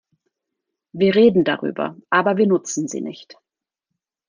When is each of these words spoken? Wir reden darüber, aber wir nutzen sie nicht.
Wir 0.93 1.13
reden 1.13 1.43
darüber, 1.43 1.95
aber 2.09 2.37
wir 2.37 2.47
nutzen 2.47 2.87
sie 2.87 3.01
nicht. 3.01 3.35